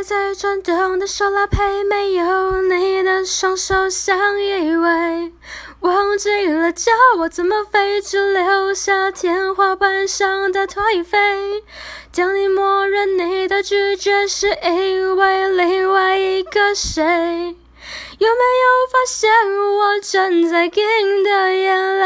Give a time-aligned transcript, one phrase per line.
[0.00, 5.30] 还在转动的手拉胚，没有你的双手相依偎。
[5.80, 11.18] 忘记了教我怎么飞，只留下天花板上的颓废。
[12.10, 17.02] 将你默认你的拒绝，是因为另外一个谁？
[18.18, 21.99] 有没有发现我正在给你的眼泪？